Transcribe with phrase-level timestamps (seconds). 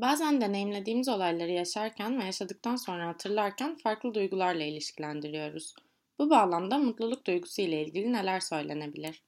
[0.00, 5.74] Bazen deneyimlediğimiz olayları yaşarken ve yaşadıktan sonra hatırlarken farklı duygularla ilişkilendiriyoruz.
[6.18, 9.22] Bu bağlamda mutluluk duygusu ile ilgili neler söylenebilir?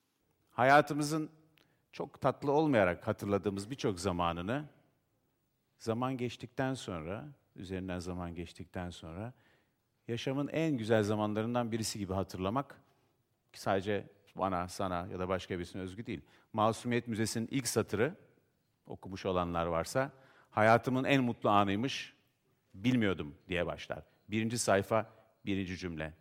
[0.51, 1.31] Hayatımızın
[1.93, 4.65] çok tatlı olmayarak hatırladığımız birçok zamanını
[5.79, 7.25] zaman geçtikten sonra,
[7.57, 9.33] üzerinden zaman geçtikten sonra
[10.09, 12.81] yaşamın en güzel zamanlarından birisi gibi hatırlamak
[13.53, 16.21] sadece bana, sana ya da başka birisine özgü değil.
[16.53, 18.15] Masumiyet Müzesi'nin ilk satırı
[18.87, 20.11] okumuş olanlar varsa
[20.53, 22.15] hayatımın en mutlu anıymış,
[22.75, 24.03] bilmiyordum diye başlar.
[24.29, 25.11] Birinci sayfa,
[25.47, 26.13] birinci cümle.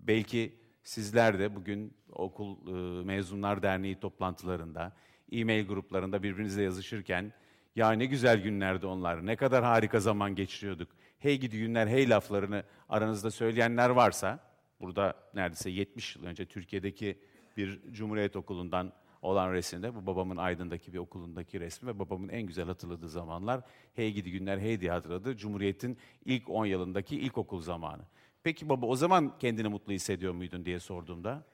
[0.00, 4.92] Belki sizler de bugün okul e, mezunlar derneği toplantılarında,
[5.32, 7.32] e-mail gruplarında birbirinizle yazışırken
[7.76, 10.88] ya ne güzel günlerdi onlar, ne kadar harika zaman geçiriyorduk.
[11.18, 14.38] Hey gidi günler, hey laflarını aranızda söyleyenler varsa,
[14.80, 17.18] burada neredeyse 70 yıl önce Türkiye'deki
[17.56, 22.66] bir Cumhuriyet Okulu'ndan olan resimde, bu babamın Aydın'daki bir okulundaki resmi ve babamın en güzel
[22.66, 23.60] hatırladığı zamanlar,
[23.94, 25.36] hey gidi günler, hey diye hatırladı.
[25.36, 28.02] Cumhuriyet'in ilk 10 yılındaki ilkokul zamanı.
[28.42, 31.44] Peki baba o zaman kendini mutlu hissediyor muydun diye sorduğumda,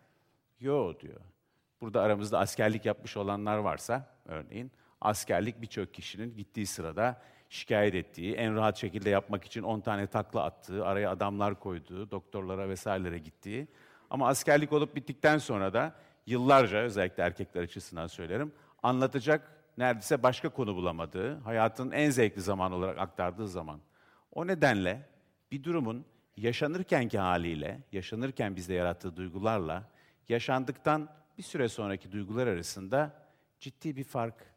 [0.61, 1.21] yo diyor.
[1.81, 4.71] Burada aramızda askerlik yapmış olanlar varsa, örneğin,
[5.01, 10.43] askerlik birçok kişinin gittiği sırada şikayet ettiği, en rahat şekilde yapmak için 10 tane takla
[10.43, 13.69] attığı, araya adamlar koyduğu, doktorlara vesairelere gittiği.
[14.11, 15.95] Ama askerlik olup bittikten sonra da
[16.29, 22.99] yıllarca, özellikle erkekler açısından söylerim, anlatacak neredeyse başka konu bulamadığı, hayatın en zevkli zaman olarak
[22.99, 23.81] aktardığı zaman.
[24.33, 25.09] O nedenle
[25.53, 26.05] bir durumun
[26.37, 29.91] yaşanırkenki haliyle, yaşanırken bizde yarattığı duygularla,
[30.29, 33.29] yaşandıktan bir süre sonraki duygular arasında
[33.61, 34.55] ciddi bir fark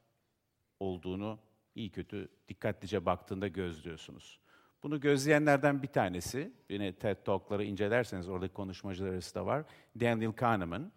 [0.80, 1.40] olduğunu
[1.76, 4.40] iyi kötü dikkatlice baktığında gözlüyorsunuz.
[4.84, 9.64] Bunu gözleyenlerden bir tanesi, yine TED Talk'ları incelerseniz oradaki konuşmacılar arasında var,
[10.00, 10.92] Daniel Kahneman.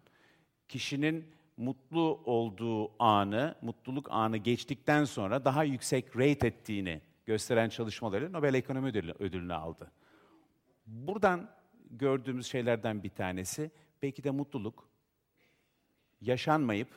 [0.67, 8.53] Kişinin mutlu olduğu anı, mutluluk anı geçtikten sonra daha yüksek rate ettiğini gösteren çalışmaları Nobel
[8.53, 8.87] Ekonomi
[9.19, 9.91] Ödülünü aldı.
[10.87, 11.49] Buradan
[11.91, 13.71] gördüğümüz şeylerden bir tanesi,
[14.01, 14.89] belki de mutluluk,
[16.21, 16.89] yaşanmayıp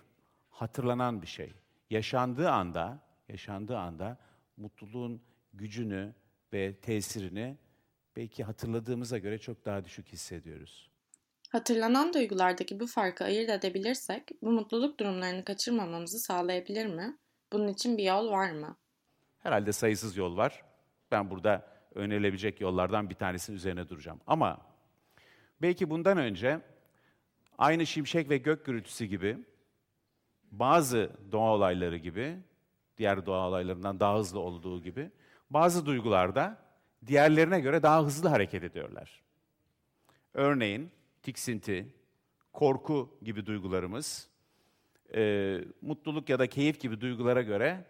[0.51, 1.53] hatırlanan bir şey.
[1.91, 4.19] Yaşandığı anda, yaşandığı anda
[4.57, 6.15] mutluluğun gücünü
[6.53, 7.57] ve tesirini
[8.17, 10.91] belki hatırladığımıza göre çok daha düşük hissediyoruz.
[11.49, 17.17] Hatırlanan duygulardaki bu farkı ayırt edebilirsek, bu mutluluk durumlarını kaçırmamamızı sağlayabilir mi?
[17.53, 18.77] Bunun için bir yol var mı?
[19.39, 20.65] Herhalde sayısız yol var.
[21.11, 24.21] Ben burada önerilebilecek yollardan bir tanesinin üzerine duracağım.
[24.27, 24.59] Ama
[25.63, 26.61] belki bundan önce
[27.59, 29.39] aynı şimşek ve gök gürültüsü gibi
[30.51, 32.39] bazı doğa olayları gibi,
[32.99, 35.11] diğer doğa olaylarından daha hızlı olduğu gibi
[35.51, 36.59] bazı duygularda
[37.07, 39.23] diğerlerine göre daha hızlı hareket ediyorlar.
[40.35, 40.91] Örneğin
[41.23, 41.95] tiksinti,
[42.53, 44.29] korku gibi duygularımız,
[45.15, 47.85] e, mutluluk ya da keyif gibi duygulara göre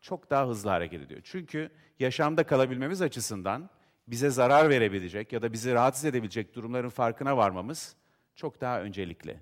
[0.00, 1.20] çok daha hızlı hareket ediyor.
[1.24, 3.70] Çünkü yaşamda kalabilmemiz açısından
[4.08, 7.96] bize zarar verebilecek ya da bizi rahatsız edebilecek durumların farkına varmamız
[8.34, 9.40] çok daha öncelikli.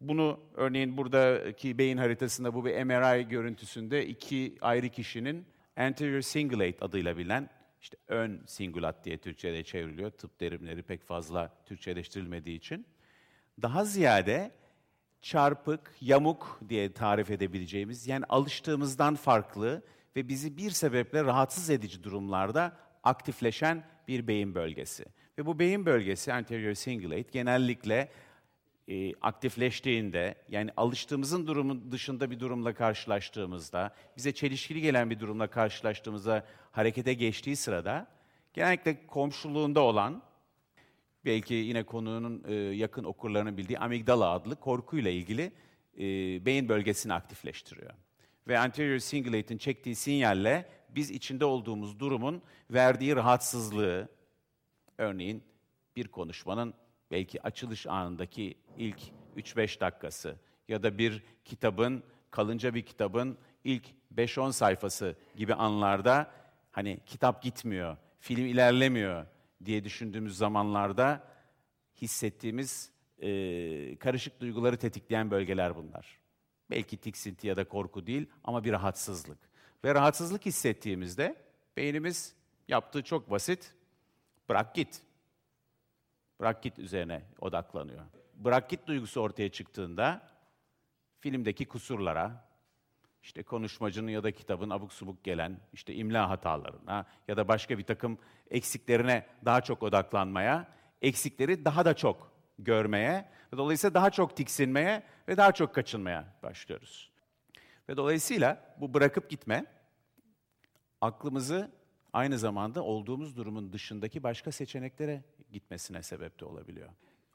[0.00, 5.46] Bunu örneğin buradaki beyin haritasında bu bir MRI görüntüsünde iki ayrı kişinin
[5.76, 7.50] anterior cingulate adıyla bilinen
[7.80, 10.10] işte ön singulat diye Türkçe'de çevriliyor.
[10.10, 12.86] Tıp terimleri pek fazla Türkçeleştirilmediği için.
[13.62, 14.50] Daha ziyade
[15.22, 19.82] çarpık, yamuk diye tarif edebileceğimiz, yani alıştığımızdan farklı
[20.16, 25.04] ve bizi bir sebeple rahatsız edici durumlarda aktifleşen bir beyin bölgesi.
[25.38, 28.08] Ve bu beyin bölgesi, anterior cingulate, genellikle
[28.88, 36.46] e, aktifleştiğinde, yani alıştığımızın durumun dışında bir durumla karşılaştığımızda, bize çelişkili gelen bir durumla karşılaştığımızda
[36.70, 38.06] harekete geçtiği sırada,
[38.54, 40.22] genellikle komşuluğunda olan,
[41.24, 45.52] belki yine konunun e, yakın okurlarının bildiği amigdala adlı korkuyla ilgili
[45.98, 46.02] e,
[46.46, 47.92] beyin bölgesini aktifleştiriyor.
[48.48, 54.08] Ve anterior cingulate'in çektiği sinyalle biz içinde olduğumuz durumun verdiği rahatsızlığı,
[54.98, 55.42] örneğin
[55.96, 56.74] bir konuşmanın
[57.10, 58.98] belki açılış anındaki ilk
[59.36, 60.36] 3-5 dakikası
[60.68, 63.84] ya da bir kitabın, kalınca bir kitabın ilk
[64.16, 66.30] 5-10 sayfası gibi anlarda
[66.72, 69.26] hani kitap gitmiyor, film ilerlemiyor
[69.64, 71.24] diye düşündüğümüz zamanlarda
[72.02, 76.18] hissettiğimiz e, karışık duyguları tetikleyen bölgeler bunlar.
[76.70, 79.38] Belki tiksinti ya da korku değil ama bir rahatsızlık.
[79.84, 81.36] Ve rahatsızlık hissettiğimizde
[81.76, 82.34] beynimiz
[82.68, 83.74] yaptığı çok basit,
[84.48, 85.02] bırak git.
[86.40, 88.00] Bırak git üzerine odaklanıyor.
[88.34, 90.22] Bırak git duygusu ortaya çıktığında
[91.20, 92.48] filmdeki kusurlara,
[93.22, 97.84] işte konuşmacının ya da kitabın abuk subuk gelen işte imla hatalarına ya da başka bir
[97.84, 98.18] takım
[98.50, 100.68] eksiklerine daha çok odaklanmaya,
[101.02, 107.10] eksikleri daha da çok görmeye ve dolayısıyla daha çok tiksinmeye ve daha çok kaçınmaya başlıyoruz.
[107.88, 109.66] Ve dolayısıyla bu bırakıp gitme
[111.00, 111.70] aklımızı
[112.12, 115.22] aynı zamanda olduğumuz durumun dışındaki başka seçeneklere
[115.52, 116.88] gitmesine sebep de olabiliyor.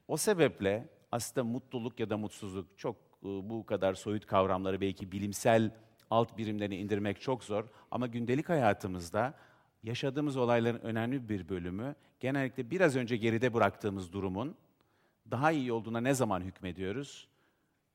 [0.08, 5.72] O sebeple aslında mutluluk ya da mutsuzluk çok e, bu kadar soyut kavramları belki bilimsel
[6.10, 9.34] alt birimlerine indirmek çok zor ama gündelik hayatımızda
[9.84, 14.56] yaşadığımız olayların önemli bir bölümü genellikle biraz önce geride bıraktığımız durumun
[15.32, 17.28] daha iyi olduğuna ne zaman hükmediyoruz?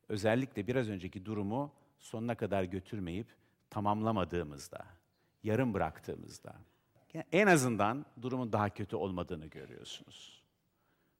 [0.08, 3.26] Özellikle biraz önceki durumu sonuna kadar götürmeyip
[3.70, 4.86] tamamlamadığımızda,
[5.42, 6.54] yarım bıraktığımızda.
[7.32, 10.42] En azından durumun daha kötü olmadığını görüyorsunuz.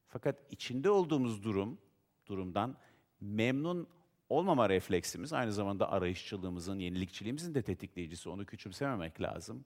[0.08, 1.79] Fakat içinde olduğumuz durum,
[2.26, 2.76] durumdan
[3.20, 3.88] memnun
[4.29, 8.29] olmama refleksimiz aynı zamanda arayışçılığımızın, yenilikçiliğimizin de tetikleyicisi.
[8.29, 9.64] Onu küçümsememek lazım.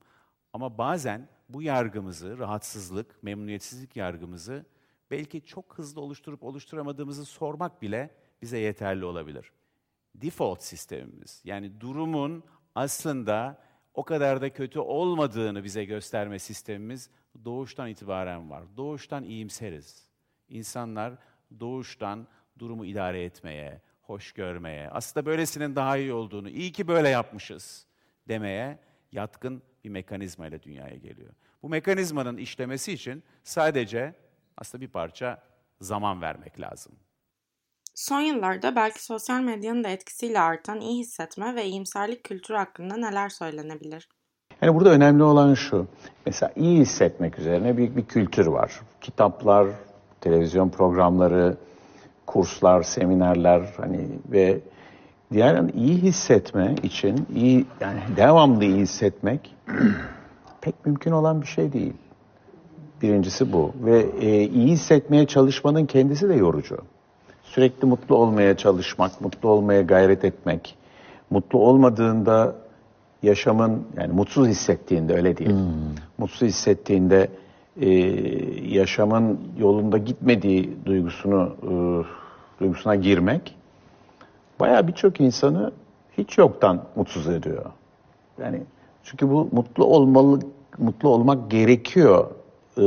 [0.53, 4.67] Ama bazen bu yargımızı, rahatsızlık, memnuniyetsizlik yargımızı
[5.11, 9.53] belki çok hızlı oluşturup oluşturamadığımızı sormak bile bize yeterli olabilir.
[10.15, 12.45] Default sistemimiz, yani durumun
[12.75, 13.63] aslında
[13.95, 17.11] o kadar da kötü olmadığını bize gösterme sistemimiz
[17.45, 18.65] doğuştan itibaren var.
[18.77, 20.09] Doğuştan iyimseriz.
[20.49, 21.15] İnsanlar
[21.61, 22.27] doğuştan
[22.59, 27.87] durumu idare etmeye, hoş görmeye, aslında böylesinin daha iyi olduğunu, iyi ki böyle yapmışız
[28.29, 28.79] demeye
[29.13, 31.35] yatkın bir mekanizma ile dünyaya geliyor.
[31.63, 34.15] Bu mekanizmanın işlemesi için sadece
[34.57, 35.43] aslında bir parça
[35.81, 36.93] zaman vermek lazım.
[37.95, 43.29] Son yıllarda belki sosyal medyanın da etkisiyle artan iyi hissetme ve iyimserlik kültürü hakkında neler
[43.29, 44.09] söylenebilir?
[44.63, 45.87] Yani burada önemli olan şu.
[46.27, 48.81] Mesela iyi hissetmek üzerine büyük bir kültür var.
[49.01, 49.67] Kitaplar,
[50.21, 51.57] televizyon programları,
[52.27, 54.61] kurslar, seminerler hani ve
[55.33, 59.57] diğer yani iyi hissetme için iyi yani devamlı iyi hissetmek
[60.61, 61.95] pek mümkün olan bir şey değil.
[63.03, 66.79] Birincisi bu ve e, iyi hissetmeye çalışmanın kendisi de yorucu.
[67.55, 70.77] Sürekli mutlu olmaya çalışmak, mutlu olmaya gayret etmek,
[71.31, 72.55] mutlu olmadığında
[73.23, 75.51] yaşamın yani mutsuz hissettiğinde öyle değil.
[75.51, 75.95] Hmm.
[76.19, 77.29] Mutsuz hissettiğinde
[77.81, 77.91] e,
[78.69, 81.73] yaşamın yolunda gitmediği duygusunu e,
[82.61, 83.57] duygusuna girmek
[84.61, 85.73] baya birçok insanı
[86.19, 87.65] hiç yoktan mutsuz ediyor.
[88.43, 88.63] Yani
[89.05, 90.41] çünkü bu mutlu olmalı
[90.79, 92.31] mutlu olmak gerekiyor
[92.79, 92.85] e,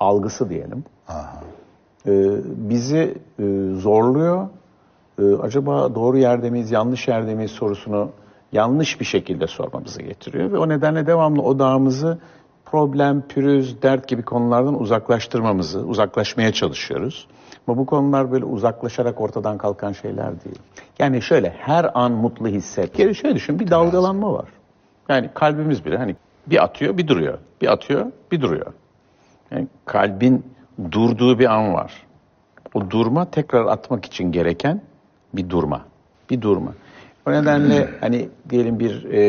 [0.00, 0.84] algısı diyelim.
[1.08, 1.14] E,
[2.46, 3.44] bizi e,
[3.74, 4.48] zorluyor.
[5.18, 8.10] E, acaba doğru yerde miyiz, yanlış yerde miyiz sorusunu
[8.52, 12.18] yanlış bir şekilde sormamızı getiriyor ve o nedenle devamlı odağımızı
[12.64, 17.26] problem, pürüz, dert gibi konulardan uzaklaştırmamızı, uzaklaşmaya çalışıyoruz.
[17.66, 20.58] Ama bu konular böyle uzaklaşarak ortadan kalkan şeyler değil.
[20.98, 22.94] Yani şöyle her an mutlu hisset.
[22.94, 24.48] Geri şöyle düşün bir dalgalanma var.
[25.08, 27.38] Yani kalbimiz bile hani bir atıyor bir duruyor.
[27.60, 28.72] Bir atıyor bir duruyor.
[29.50, 30.44] Yani kalbin
[30.92, 31.92] durduğu bir an var.
[32.74, 34.82] O durma tekrar atmak için gereken
[35.34, 35.84] bir durma.
[36.30, 36.72] Bir durma.
[37.26, 39.20] O nedenle hani diyelim bir e,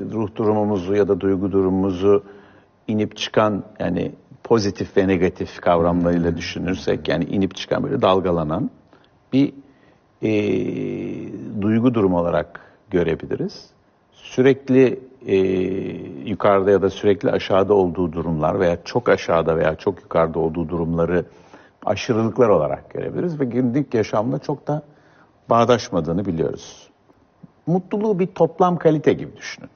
[0.00, 2.24] ruh durumumuzu ya da duygu durumumuzu
[2.88, 4.12] inip çıkan yani
[4.44, 8.70] pozitif ve negatif kavramlarıyla düşünürsek yani inip çıkan böyle dalgalanan
[9.32, 9.52] bir
[10.22, 10.30] e,
[11.62, 12.60] duygu durumu olarak
[12.90, 13.66] görebiliriz.
[14.12, 15.36] Sürekli e,
[16.30, 21.24] yukarıda ya da sürekli aşağıda olduğu durumlar veya çok aşağıda veya çok yukarıda olduğu durumları
[21.84, 24.82] aşırılıklar olarak görebiliriz ve günlük yaşamda çok da
[25.50, 26.88] bağdaşmadığını biliyoruz.
[27.66, 29.70] Mutluluğu bir toplam kalite gibi düşünün.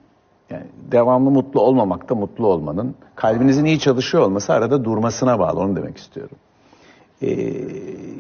[0.51, 5.77] Yani devamlı mutlu olmamak da mutlu olmanın, kalbinizin iyi çalışıyor olması arada durmasına bağlı, onu
[5.77, 6.37] demek istiyorum.
[7.23, 7.31] Ee,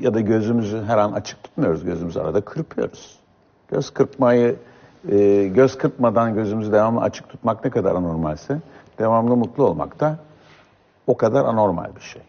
[0.00, 3.19] ya da gözümüzü her an açık tutmuyoruz, gözümüzü arada kırpıyoruz.
[3.69, 4.57] Göz kırpmayı,
[5.11, 8.59] e, göz kırpmadan gözümüzü devamlı açık tutmak ne kadar anormalse,
[8.99, 10.19] devamlı mutlu olmak da
[11.07, 12.23] o kadar anormal bir şey.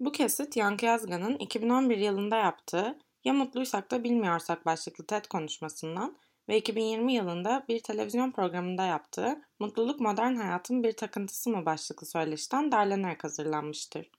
[0.00, 6.16] Bu kesit Yankı Yazgan'ın 2011 yılında yaptığı Ya Mutluysak da Bilmiyorsak başlıklı TED konuşmasından
[6.48, 12.72] ve 2020 yılında bir televizyon programında yaptığı Mutluluk Modern Hayatın Bir Takıntısı mı başlıklı söyleşiden
[12.72, 14.10] derlenerek hazırlanmıştır.